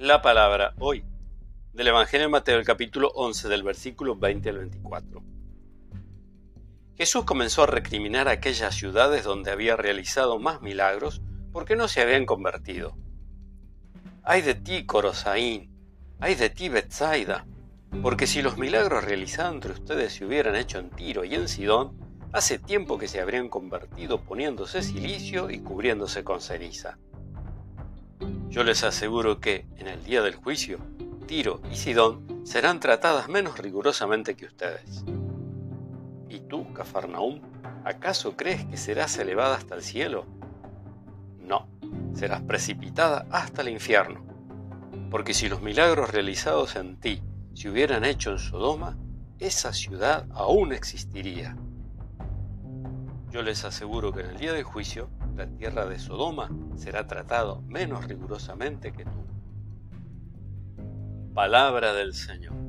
La 0.00 0.22
palabra 0.22 0.72
hoy 0.78 1.04
del 1.74 1.88
Evangelio 1.88 2.24
de 2.26 2.30
Mateo, 2.30 2.58
el 2.58 2.64
capítulo 2.64 3.08
11, 3.08 3.50
del 3.50 3.62
versículo 3.62 4.16
20 4.16 4.48
al 4.48 4.58
24. 4.60 5.22
Jesús 6.96 7.26
comenzó 7.26 7.64
a 7.64 7.66
recriminar 7.66 8.26
aquellas 8.26 8.74
ciudades 8.74 9.24
donde 9.24 9.50
había 9.50 9.76
realizado 9.76 10.38
más 10.38 10.62
milagros 10.62 11.20
porque 11.52 11.76
no 11.76 11.86
se 11.86 12.00
habían 12.00 12.24
convertido. 12.24 12.96
Ay 14.22 14.40
de 14.40 14.54
ti, 14.54 14.86
Corosaín, 14.86 15.70
ay 16.18 16.34
de 16.34 16.48
ti, 16.48 16.70
Bethsaida, 16.70 17.44
porque 18.00 18.26
si 18.26 18.40
los 18.40 18.56
milagros 18.56 19.04
realizados 19.04 19.52
entre 19.52 19.72
ustedes 19.72 20.14
se 20.14 20.24
hubieran 20.24 20.56
hecho 20.56 20.78
en 20.78 20.88
Tiro 20.88 21.26
y 21.26 21.34
en 21.34 21.46
Sidón, 21.46 21.98
hace 22.32 22.58
tiempo 22.58 22.96
que 22.96 23.06
se 23.06 23.20
habrían 23.20 23.50
convertido 23.50 24.22
poniéndose 24.22 24.82
silicio 24.82 25.50
y 25.50 25.58
cubriéndose 25.58 26.24
con 26.24 26.40
ceniza. 26.40 26.96
Yo 28.50 28.64
les 28.64 28.82
aseguro 28.82 29.38
que, 29.38 29.64
en 29.76 29.86
el 29.86 30.02
día 30.02 30.22
del 30.22 30.34
juicio, 30.34 30.80
Tiro 31.28 31.60
y 31.70 31.76
Sidón 31.76 32.40
serán 32.44 32.80
tratadas 32.80 33.28
menos 33.28 33.56
rigurosamente 33.58 34.34
que 34.34 34.46
ustedes. 34.46 35.04
¿Y 36.28 36.40
tú, 36.40 36.72
Cafarnaúm, 36.72 37.40
acaso 37.84 38.36
crees 38.36 38.64
que 38.64 38.76
serás 38.76 39.16
elevada 39.18 39.54
hasta 39.54 39.76
el 39.76 39.82
cielo? 39.82 40.26
No, 41.38 41.68
serás 42.12 42.42
precipitada 42.42 43.24
hasta 43.30 43.62
el 43.62 43.68
infierno. 43.68 44.24
Porque 45.12 45.32
si 45.32 45.48
los 45.48 45.62
milagros 45.62 46.10
realizados 46.10 46.74
en 46.74 46.98
ti 46.98 47.22
se 47.54 47.70
hubieran 47.70 48.04
hecho 48.04 48.32
en 48.32 48.40
Sodoma, 48.40 48.98
esa 49.38 49.72
ciudad 49.72 50.26
aún 50.34 50.72
existiría. 50.72 51.56
Yo 53.30 53.42
les 53.42 53.64
aseguro 53.64 54.12
que 54.12 54.22
en 54.22 54.30
el 54.30 54.38
día 54.38 54.52
del 54.52 54.64
juicio, 54.64 55.08
la 55.40 55.46
tierra 55.56 55.86
de 55.86 55.98
Sodoma 55.98 56.50
será 56.76 57.06
tratado 57.06 57.62
menos 57.62 58.06
rigurosamente 58.06 58.92
que 58.92 59.04
tú. 59.06 59.24
Palabra 61.32 61.94
del 61.94 62.12
Señor. 62.12 62.59